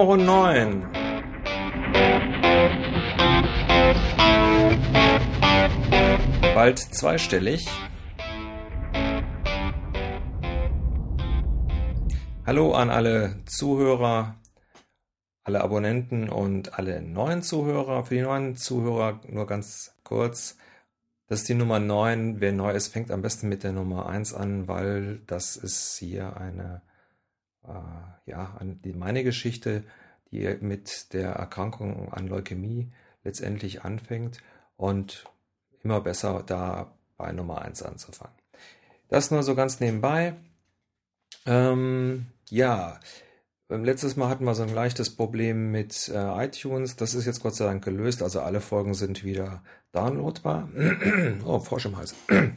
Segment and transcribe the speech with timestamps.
[0.00, 0.86] Nummer 9.
[6.54, 7.68] Bald zweistellig.
[12.46, 14.36] Hallo an alle Zuhörer,
[15.44, 18.06] alle Abonnenten und alle neuen Zuhörer.
[18.06, 20.56] Für die neuen Zuhörer nur ganz kurz.
[21.26, 22.40] Das ist die Nummer 9.
[22.40, 26.38] Wer neu ist, fängt am besten mit der Nummer 1 an, weil das ist hier
[26.38, 26.80] eine,
[27.66, 29.84] äh, ja, die, meine Geschichte,
[30.30, 32.92] die mit der Erkrankung an Leukämie
[33.24, 34.38] letztendlich anfängt
[34.76, 35.24] und
[35.82, 38.36] immer besser da bei Nummer 1 anzufangen.
[39.08, 40.34] Das nur so ganz nebenbei.
[41.46, 43.00] Ähm, ja,
[43.68, 46.96] letztes Mal hatten wir so ein leichtes Problem mit äh, iTunes.
[46.96, 48.22] Das ist jetzt Gott sei Dank gelöst.
[48.22, 50.68] Also alle Folgen sind wieder downloadbar.
[51.44, 52.14] oh, Frosch im Hals.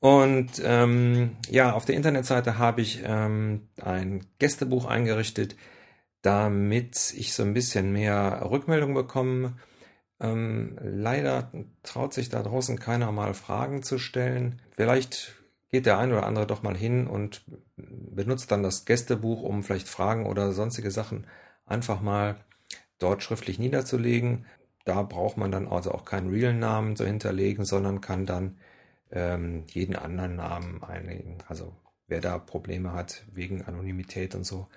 [0.00, 5.56] Und ähm, ja, auf der Internetseite habe ich ähm, ein Gästebuch eingerichtet,
[6.22, 9.56] damit ich so ein bisschen mehr Rückmeldung bekomme.
[10.20, 11.50] Ähm, leider
[11.82, 14.60] traut sich da draußen keiner mal Fragen zu stellen.
[14.76, 15.34] Vielleicht
[15.70, 17.42] geht der ein oder andere doch mal hin und
[17.76, 21.26] benutzt dann das Gästebuch, um vielleicht Fragen oder sonstige Sachen
[21.66, 22.36] einfach mal
[22.98, 24.46] dort schriftlich niederzulegen.
[24.84, 28.58] Da braucht man dann also auch keinen realen Namen zu hinterlegen, sondern kann dann
[29.10, 31.38] ähm, jeden anderen Namen einlegen.
[31.48, 31.74] Also
[32.06, 34.68] wer da Probleme hat wegen Anonymität und so,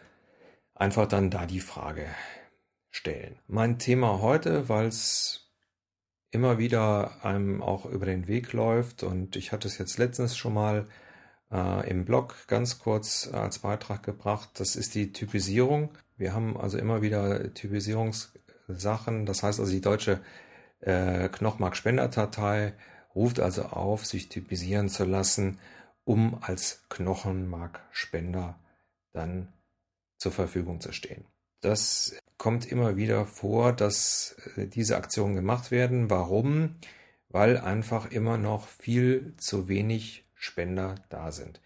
[0.75, 2.05] einfach dann da die Frage
[2.89, 3.39] stellen.
[3.47, 5.51] Mein Thema heute, weil es
[6.31, 9.03] immer wieder einem auch über den Weg läuft.
[9.03, 10.87] Und ich hatte es jetzt letztens schon mal
[11.51, 14.49] äh, im Blog ganz kurz als Beitrag gebracht.
[14.55, 15.89] Das ist die Typisierung.
[16.17, 19.25] Wir haben also immer wieder Typisierungssachen.
[19.25, 20.21] Das heißt also, die deutsche
[20.79, 22.73] äh, Knochenmarkspenderdatei
[23.15, 25.59] ruft also auf, sich typisieren zu lassen,
[26.03, 28.59] um als Knochenmarkspender
[29.13, 29.53] dann
[30.17, 31.25] zur Verfügung zu stehen.
[31.61, 36.09] Das kommt immer wieder vor, dass äh, diese Aktionen gemacht werden.
[36.09, 36.77] Warum?
[37.29, 41.61] Weil einfach immer noch viel zu wenig Spender da sind.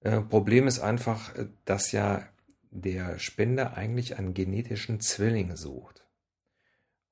[0.00, 2.26] Äh, Problem ist einfach, äh, dass ja
[2.70, 6.01] der Spender eigentlich einen genetischen Zwilling sucht.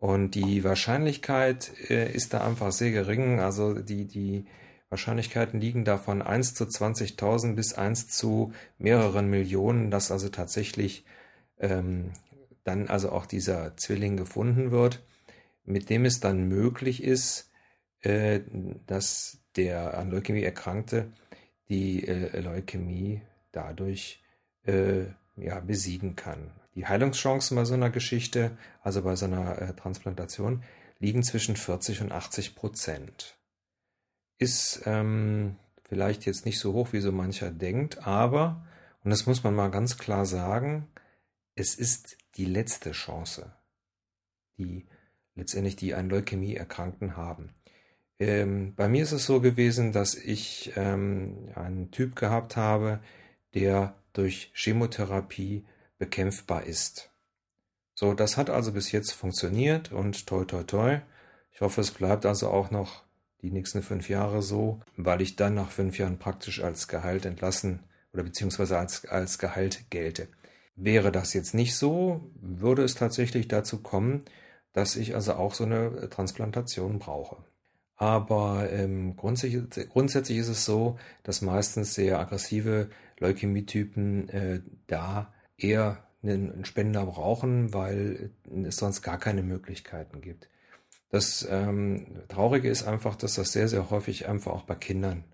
[0.00, 3.38] Und die Wahrscheinlichkeit äh, ist da einfach sehr gering.
[3.38, 4.46] Also die, die
[4.88, 11.04] Wahrscheinlichkeiten liegen da von 1 zu 20.000 bis 1 zu mehreren Millionen, dass also tatsächlich
[11.58, 12.12] ähm,
[12.64, 15.04] dann also auch dieser Zwilling gefunden wird,
[15.64, 17.50] mit dem es dann möglich ist,
[18.00, 18.40] äh,
[18.86, 21.12] dass der an Leukämie Erkrankte
[21.68, 23.20] die äh, Leukämie
[23.52, 24.22] dadurch
[24.64, 25.02] äh,
[25.36, 26.50] ja, besiegen kann.
[26.80, 30.62] Die Heilungschancen bei so einer Geschichte, also bei so einer äh, Transplantation,
[30.98, 33.36] liegen zwischen 40 und 80 Prozent.
[34.38, 38.66] Ist ähm, vielleicht jetzt nicht so hoch, wie so mancher denkt, aber,
[39.04, 40.88] und das muss man mal ganz klar sagen,
[41.54, 43.52] es ist die letzte Chance,
[44.56, 44.86] die
[45.34, 47.50] letztendlich die an Leukämie Erkrankten haben.
[48.18, 53.00] Ähm, bei mir ist es so gewesen, dass ich ähm, einen Typ gehabt habe,
[53.52, 55.66] der durch Chemotherapie
[56.00, 57.10] bekämpfbar ist.
[57.94, 61.00] So, das hat also bis jetzt funktioniert und toi toi toi.
[61.52, 63.04] Ich hoffe, es bleibt also auch noch
[63.42, 67.80] die nächsten fünf Jahre so, weil ich dann nach fünf Jahren praktisch als Gehalt entlassen
[68.12, 70.28] oder beziehungsweise als, als Gehalt gelte.
[70.74, 74.24] Wäre das jetzt nicht so, würde es tatsächlich dazu kommen,
[74.72, 77.36] dass ich also auch so eine Transplantation brauche.
[77.96, 82.88] Aber ähm, grundsätzlich, grundsätzlich ist es so, dass meistens sehr aggressive
[83.18, 88.30] Leukämietypen äh, da eher einen Spender brauchen, weil
[88.64, 90.48] es sonst gar keine Möglichkeiten gibt.
[91.10, 95.24] Das ähm, Traurige ist einfach, dass das sehr, sehr häufig einfach auch bei Kindern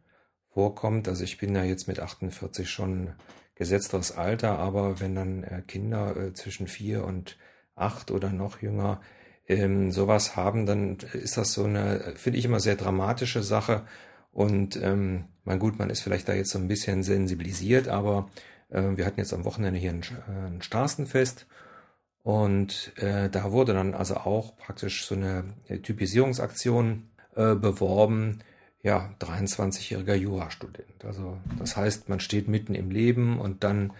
[0.48, 1.06] vorkommt.
[1.06, 3.12] Also ich bin ja jetzt mit 48 schon
[3.56, 7.36] gesetzteres Alter, aber wenn dann äh, Kinder äh, zwischen vier und
[7.74, 9.00] acht oder noch jünger
[9.48, 13.86] ähm, sowas haben, dann ist das so eine, finde ich immer sehr dramatische Sache.
[14.32, 18.30] Und ähm, mein gut, man ist vielleicht da jetzt so ein bisschen sensibilisiert, aber
[18.68, 21.46] wir hatten jetzt am Wochenende hier ein, äh, ein Straßenfest
[22.22, 25.44] und äh, da wurde dann also auch praktisch so eine
[25.82, 28.40] Typisierungsaktion äh, beworben,
[28.82, 31.04] ja, 23-jähriger Jurastudent.
[31.04, 33.92] Also das heißt, man steht mitten im Leben und dann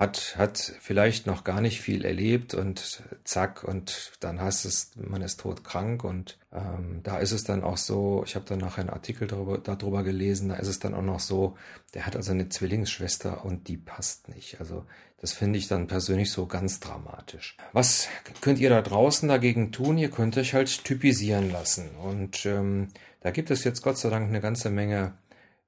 [0.00, 5.20] hat, hat vielleicht noch gar nicht viel erlebt und zack, und dann heißt es, man
[5.20, 8.90] ist todkrank und ähm, da ist es dann auch so, ich habe dann nachher einen
[8.90, 11.54] Artikel darüber, darüber gelesen, da ist es dann auch noch so,
[11.92, 14.58] der hat also eine Zwillingsschwester und die passt nicht.
[14.58, 14.86] Also
[15.20, 17.58] das finde ich dann persönlich so ganz dramatisch.
[17.74, 18.08] Was
[18.40, 19.98] könnt ihr da draußen dagegen tun?
[19.98, 22.88] Ihr könnt euch halt typisieren lassen und ähm,
[23.20, 25.12] da gibt es jetzt Gott sei Dank eine ganze Menge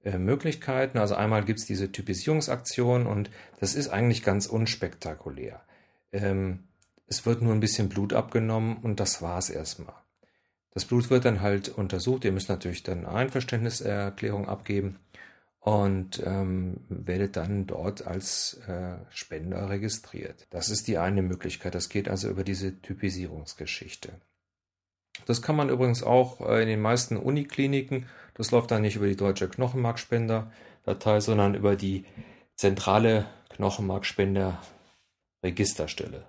[0.05, 0.99] äh, Möglichkeiten.
[0.99, 5.63] Also einmal gibt es diese Typisierungsaktion und das ist eigentlich ganz unspektakulär.
[6.13, 6.65] Ähm,
[7.07, 9.95] es wird nur ein bisschen Blut abgenommen und das war's erstmal.
[10.71, 12.25] Das Blut wird dann halt untersucht.
[12.25, 14.99] Ihr müsst natürlich dann Einverständniserklärung abgeben
[15.61, 20.47] und ähm, werdet dann dort als äh, Spender registriert.
[20.51, 21.75] Das ist die eine Möglichkeit.
[21.75, 24.13] Das geht also über diese Typisierungsgeschichte.
[25.27, 28.07] Das kann man übrigens auch äh, in den meisten Unikliniken.
[28.35, 32.05] Das läuft dann nicht über die deutsche Knochenmarkspender-Datei, sondern über die
[32.57, 36.25] zentrale Knochenmarkspender-Registerstelle.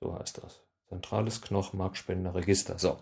[0.00, 0.62] So heißt das.
[0.88, 2.78] Zentrales Knochenmarkspender-Register.
[2.78, 2.98] So.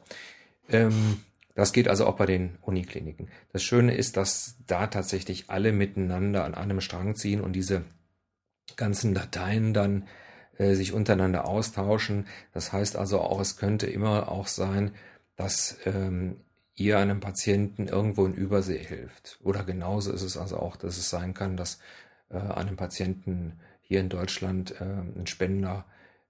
[0.69, 1.23] Ähm,
[1.55, 3.29] das geht also auch bei den Unikliniken.
[3.53, 7.85] Das Schöne ist, dass da tatsächlich alle miteinander an einem Strang ziehen und diese
[8.77, 10.09] ganzen Dateien dann
[10.59, 12.27] äh, sich untereinander austauschen.
[12.53, 14.93] Das heißt also auch, es könnte immer auch sein,
[15.37, 16.37] dass ähm,
[16.77, 19.39] ihr einem Patienten irgendwo in Übersee hilft.
[19.43, 21.79] Oder genauso ist es also auch, dass es sein kann, dass
[22.31, 25.85] äh, einem Patienten hier in Deutschland äh, ein Spender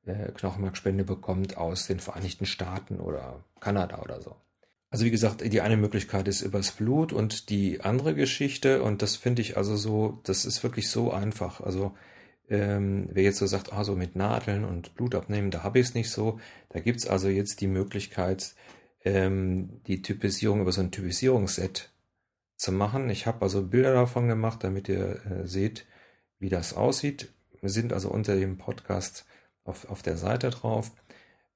[0.07, 4.37] äh, Knochenmarkspende bekommt aus den Vereinigten Staaten oder Kanada oder so.
[4.91, 9.17] Also wie gesagt, die eine Möglichkeit ist übers Blut und die andere Geschichte, und das
[9.17, 11.61] finde ich also so, das ist wirklich so einfach.
[11.61, 11.97] Also
[12.49, 15.89] ähm, wer jetzt so sagt, ah, so mit Nadeln und Blut abnehmen, da habe ich
[15.89, 16.39] es nicht so.
[16.69, 18.55] Da gibt es also jetzt die Möglichkeit,
[19.05, 21.91] ähm, die Typisierung über so ein Typisierungsset
[22.57, 23.11] zu machen.
[23.11, 25.87] Ich habe also Bilder davon gemacht, damit ihr äh, seht,
[26.39, 27.33] wie das aussieht.
[27.61, 29.27] Wir sind also unter dem Podcast
[29.65, 30.93] auf, auf der Seite drauf.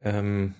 [0.00, 0.54] Ähm,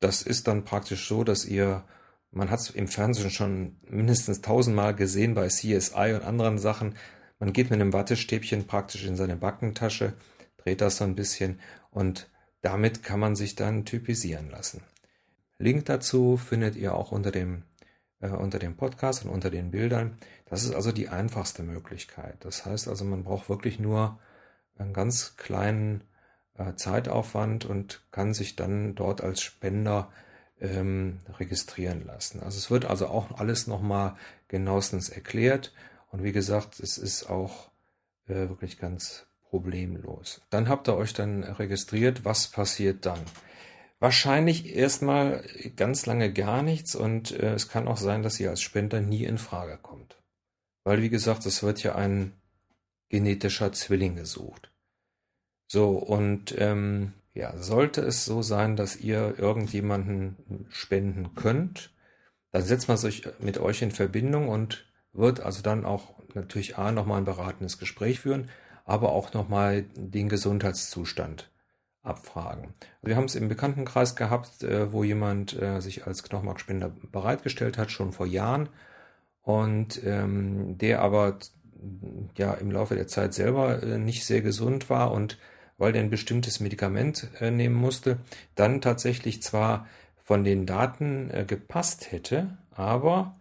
[0.00, 1.84] das ist dann praktisch so, dass ihr
[2.32, 6.96] man hat es im Fernsehen schon mindestens tausendmal gesehen bei CSI und anderen Sachen.
[7.38, 10.14] Man geht mit einem Wattestäbchen praktisch in seine Backentasche,
[10.56, 12.30] dreht das so ein bisschen und
[12.62, 14.80] damit kann man sich dann typisieren lassen.
[15.58, 17.62] Link dazu findet ihr auch unter dem,
[18.20, 20.16] äh, unter dem Podcast und unter den Bildern.
[20.46, 22.36] Das ist also die einfachste Möglichkeit.
[22.40, 24.18] Das heißt also, man braucht wirklich nur
[24.76, 26.04] einen ganz kleinen
[26.58, 30.10] äh, Zeitaufwand und kann sich dann dort als Spender
[30.60, 32.40] ähm, registrieren lassen.
[32.40, 34.16] Also es wird also auch alles nochmal
[34.48, 35.72] genauestens erklärt
[36.10, 37.70] und wie gesagt, es ist auch
[38.26, 40.40] äh, wirklich ganz problemlos.
[40.50, 43.20] Dann habt ihr euch dann registriert, was passiert dann?
[44.02, 45.44] Wahrscheinlich erstmal
[45.76, 49.22] ganz lange gar nichts und äh, es kann auch sein, dass ihr als Spender nie
[49.22, 50.20] in Frage kommt.
[50.82, 52.32] Weil, wie gesagt, es wird ja ein
[53.10, 54.72] genetischer Zwilling gesucht.
[55.68, 61.92] So, und ähm, ja, sollte es so sein, dass ihr irgendjemanden spenden könnt,
[62.50, 66.90] dann setzt man sich mit euch in Verbindung und wird also dann auch natürlich A
[66.90, 68.50] nochmal ein beratendes Gespräch führen,
[68.84, 71.51] aber auch nochmal den Gesundheitszustand
[72.02, 72.74] abfragen.
[73.02, 77.90] Wir haben es im Bekanntenkreis gehabt, äh, wo jemand äh, sich als Knochenmarkspender bereitgestellt hat,
[77.90, 78.68] schon vor Jahren,
[79.42, 81.38] und ähm, der aber
[82.36, 85.38] ja im Laufe der Zeit selber äh, nicht sehr gesund war und
[85.78, 88.18] weil der ein bestimmtes Medikament äh, nehmen musste,
[88.54, 89.86] dann tatsächlich zwar
[90.22, 93.36] von den Daten äh, gepasst hätte, aber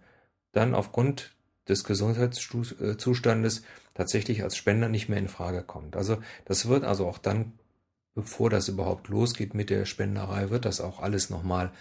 [0.52, 1.36] dann aufgrund
[1.70, 3.64] des Gesundheitszustandes
[3.94, 5.96] tatsächlich als Spender nicht mehr in Frage kommt.
[5.96, 7.54] Also das wird also auch dann,
[8.14, 11.72] bevor das überhaupt losgeht mit der Spenderei, wird das auch alles nochmal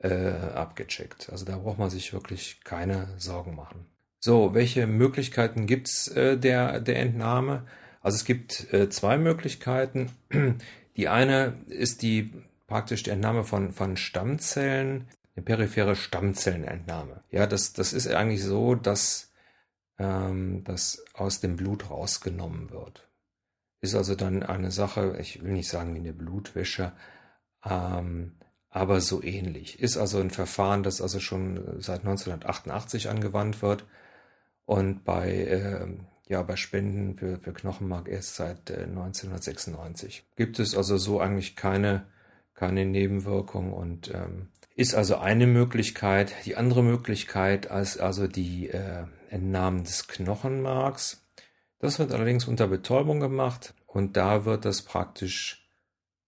[0.00, 1.30] äh, abgecheckt.
[1.30, 3.86] Also da braucht man sich wirklich keine Sorgen machen.
[4.20, 7.66] So, welche Möglichkeiten gibt's äh, der, der Entnahme?
[8.00, 10.10] Also es gibt äh, zwei Möglichkeiten.
[10.96, 12.32] Die eine ist die
[12.66, 17.22] praktisch die Entnahme von, von Stammzellen, eine periphere Stammzellenentnahme.
[17.30, 19.32] Ja, das, das ist eigentlich so, dass
[19.98, 23.07] ähm, das aus dem Blut rausgenommen wird.
[23.80, 26.92] Ist also dann eine Sache, ich will nicht sagen wie eine Blutwäsche,
[27.64, 28.32] ähm,
[28.70, 29.80] aber so ähnlich.
[29.80, 33.86] Ist also ein Verfahren, das also schon seit 1988 angewandt wird
[34.66, 35.86] und bei äh,
[36.28, 40.24] ja bei Spenden für, für Knochenmark erst seit äh, 1996.
[40.36, 42.04] Gibt es also so eigentlich keine,
[42.54, 46.32] keine Nebenwirkung und ähm, ist also eine Möglichkeit.
[46.44, 51.24] Die andere Möglichkeit ist also die äh, Entnahmen des Knochenmarks.
[51.78, 55.68] Das wird allerdings unter Betäubung gemacht und da wird das praktisch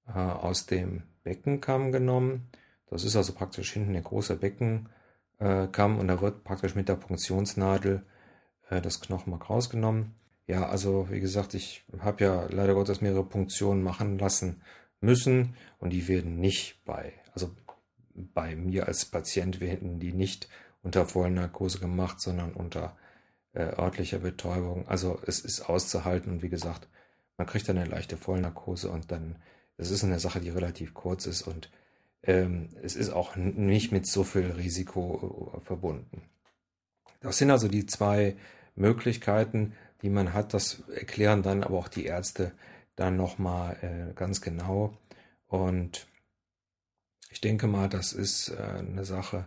[0.06, 2.48] äh, aus dem Beckenkamm genommen.
[2.86, 8.04] Das ist also praktisch hinten der große Beckenkamm und da wird praktisch mit der Punktionsnadel
[8.68, 10.14] äh, das Knochenmark rausgenommen.
[10.46, 14.62] Ja, also wie gesagt, ich habe ja leider Gottes mehrere Punktionen machen lassen
[15.00, 17.54] müssen und die werden nicht bei, also
[18.14, 20.48] bei mir als Patient werden die nicht
[20.82, 22.96] unter Vollnarkose gemacht, sondern unter
[23.52, 24.86] äh, örtlicher Betäubung.
[24.88, 26.88] Also es ist auszuhalten und wie gesagt,
[27.36, 29.36] man kriegt dann eine leichte Vollnarkose und dann,
[29.76, 31.70] es ist eine Sache, die relativ kurz ist und
[32.22, 36.22] ähm, es ist auch nicht mit so viel Risiko äh, verbunden.
[37.20, 38.36] Das sind also die zwei
[38.76, 40.54] Möglichkeiten, die man hat.
[40.54, 42.52] Das erklären dann aber auch die Ärzte
[42.96, 44.96] dann nochmal äh, ganz genau.
[45.46, 46.06] Und
[47.30, 49.46] ich denke mal, das ist äh, eine Sache,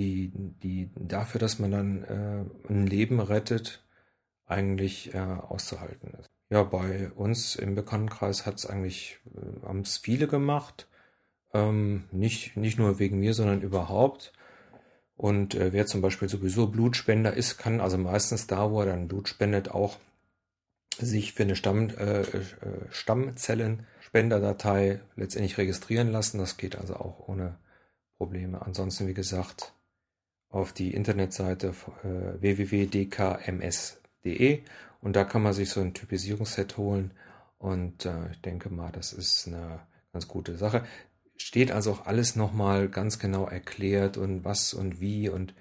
[0.00, 3.84] die, die dafür, dass man dann äh, ein Leben rettet,
[4.46, 6.30] eigentlich äh, auszuhalten ist.
[6.50, 10.88] Ja, bei uns im Bekanntenkreis hat es eigentlich, äh, viele gemacht.
[11.52, 14.32] Ähm, nicht, nicht nur wegen mir, sondern überhaupt.
[15.16, 19.06] Und äh, wer zum Beispiel sowieso Blutspender ist, kann also meistens da, wo er dann
[19.06, 19.98] Blut spendet, auch
[20.98, 22.44] sich für eine Stamm, äh, äh,
[22.90, 26.38] Stammzellenspenderdatei letztendlich registrieren lassen.
[26.38, 27.58] Das geht also auch ohne
[28.16, 28.62] Probleme.
[28.62, 29.74] Ansonsten, wie gesagt,
[30.50, 34.00] auf die Internetseite äh, www.dkms.de
[35.00, 37.12] und da kann man sich so ein Typisierungsset holen
[37.58, 39.80] und äh, ich denke mal, das ist eine
[40.12, 40.84] ganz gute Sache.
[41.36, 45.54] Steht also auch alles nochmal ganz genau erklärt und was und wie und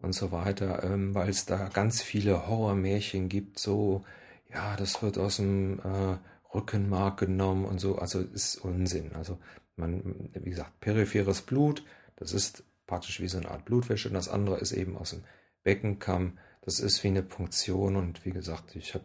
[0.00, 4.04] und so weiter, ähm, weil es da ganz viele Horrormärchen gibt, so
[4.52, 6.18] ja, das wird aus dem äh,
[6.54, 9.12] Rückenmark genommen und so, also ist Unsinn.
[9.14, 9.38] Also
[9.76, 11.84] man, wie gesagt, peripheres Blut,
[12.16, 15.24] das ist praktisch wie so eine Art Blutwäsche und das andere ist eben aus dem
[15.62, 16.38] Beckenkamm.
[16.62, 19.04] Das ist wie eine Punktion und wie gesagt, ich habe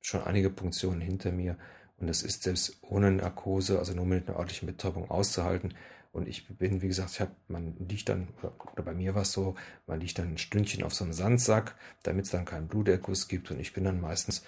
[0.00, 1.56] schon einige Punktionen hinter mir
[1.98, 5.74] und es ist selbst ohne Narkose, also nur mit einer ordentlichen Betäubung auszuhalten.
[6.12, 8.28] Und ich bin, wie gesagt, ich habe, man liegt dann,
[8.72, 9.54] oder bei mir war es so,
[9.86, 13.50] man liegt dann ein Stündchen auf so einem Sandsack, damit es dann keinen Bluterguss gibt.
[13.50, 14.42] Und ich bin dann meistens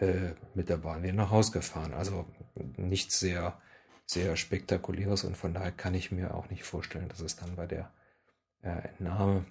[0.00, 1.92] äh, mit der Bahn wieder nach Hause gefahren.
[1.92, 2.26] Also
[2.76, 3.60] nichts sehr,
[4.06, 7.66] sehr spektakuläres und von daher kann ich mir auch nicht vorstellen, dass es dann bei
[7.66, 7.90] der
[8.62, 9.44] äh, Entnahme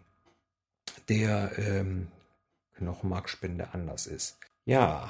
[1.10, 2.08] der ähm,
[2.76, 4.38] Knochenmarkspende anders ist.
[4.66, 5.10] Ja,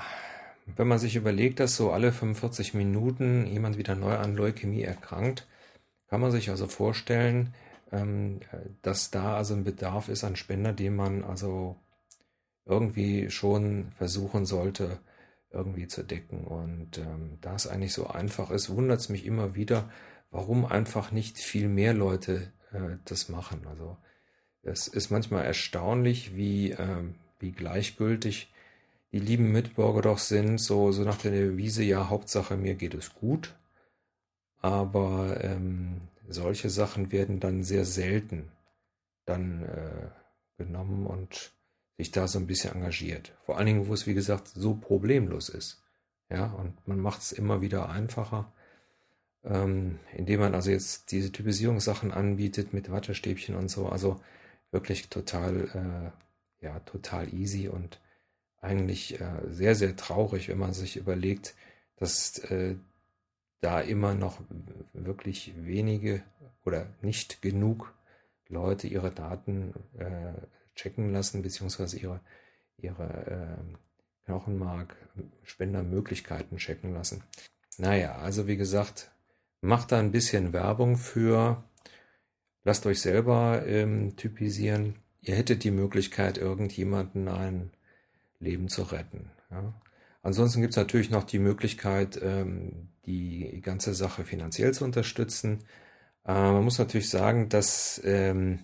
[0.75, 5.47] wenn man sich überlegt, dass so alle 45 Minuten jemand wieder neu an Leukämie erkrankt,
[6.09, 7.53] kann man sich also vorstellen,
[7.91, 8.41] ähm,
[8.81, 11.77] dass da also ein Bedarf ist an Spender, den man also
[12.65, 14.99] irgendwie schon versuchen sollte
[15.51, 16.43] irgendwie zu decken.
[16.43, 19.89] Und ähm, da es eigentlich so einfach ist, wundert es mich immer wieder,
[20.31, 23.65] warum einfach nicht viel mehr Leute äh, das machen.
[23.67, 23.97] Also
[24.63, 27.03] es ist manchmal erstaunlich, wie, äh,
[27.39, 28.51] wie gleichgültig
[29.11, 33.13] die lieben Mitbürger doch sind, so, so nach der Devise, ja, Hauptsache mir geht es
[33.13, 33.55] gut.
[34.59, 38.51] Aber ähm, solche Sachen werden dann sehr selten
[39.25, 40.09] dann äh,
[40.57, 41.51] genommen und
[41.97, 43.33] sich da so ein bisschen engagiert.
[43.45, 45.83] Vor allen Dingen, wo es, wie gesagt, so problemlos ist.
[46.29, 48.51] Ja, und man macht es immer wieder einfacher,
[49.49, 53.87] ähm, indem man also jetzt diese Typisierungssachen anbietet mit Wattestäbchen und so.
[53.87, 54.19] Also
[54.71, 56.13] wirklich total,
[56.61, 58.01] äh, ja, total easy und
[58.61, 61.55] eigentlich äh, sehr, sehr traurig, wenn man sich überlegt,
[61.95, 62.75] dass äh,
[63.61, 64.41] da immer noch
[64.93, 66.21] wirklich wenige
[66.65, 67.93] oder nicht genug
[68.49, 70.33] Leute ihre Daten äh,
[70.75, 72.19] checken lassen, beziehungsweise ihre,
[72.77, 73.57] ihre äh,
[74.25, 77.23] Knochenmark-Spendermöglichkeiten checken lassen.
[77.77, 79.11] Naja, also wie gesagt,
[79.61, 81.63] macht da ein bisschen Werbung für.
[82.63, 84.95] Lasst euch selber ähm, typisieren.
[85.21, 87.71] Ihr hättet die Möglichkeit, irgendjemanden ein
[88.39, 89.31] Leben zu retten.
[89.49, 89.73] Ja.
[90.21, 95.63] Ansonsten gibt es natürlich noch die Möglichkeit, ähm, die ganze Sache finanziell zu unterstützen.
[96.25, 98.59] Äh, man muss natürlich sagen, dass ähm,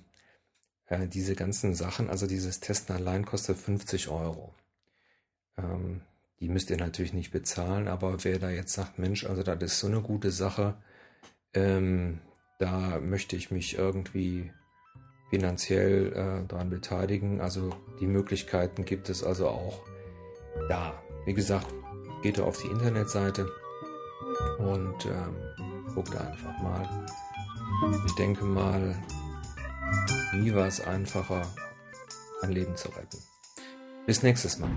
[0.87, 4.53] äh, diese ganzen Sachen, also dieses Testen allein kostet 50 Euro.
[5.57, 6.01] Ähm,
[6.39, 9.79] die müsst ihr natürlich nicht bezahlen, aber wer da jetzt sagt, Mensch, also das ist
[9.79, 10.75] so eine gute Sache,
[11.53, 12.19] ähm,
[12.59, 14.51] da möchte ich mich irgendwie
[15.29, 17.41] finanziell äh, daran beteiligen.
[17.41, 19.83] Also die Möglichkeiten gibt es also auch
[20.69, 21.01] da.
[21.25, 21.73] Wie gesagt,
[22.21, 23.49] geht auf die Internetseite
[24.59, 27.05] und ähm, guckt einfach mal.
[28.05, 28.95] Ich denke mal,
[30.33, 31.43] Nie war es einfacher,
[32.41, 33.19] ein Leben zu retten.
[34.07, 34.71] Bis nächstes Mal.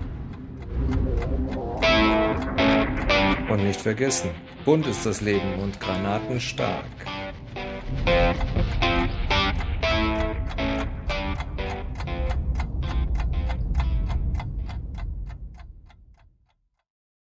[3.49, 4.31] Und nicht vergessen,
[4.65, 6.85] bunt ist das Leben und Granaten stark.